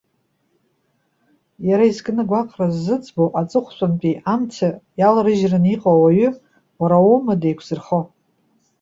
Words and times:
Иара 1.67 1.85
изкны 1.91 2.21
агәаҟра 2.23 2.67
ззыӡбоу, 2.75 3.29
аҵыхәтәангьы 3.39 4.11
амца 4.33 4.69
иаларыжьраны 4.99 5.69
иҟоу 5.73 5.95
ауаҩы, 5.97 6.29
уара 6.79 6.97
уоума 7.05 7.33
деиқәзырхо? 7.41 7.99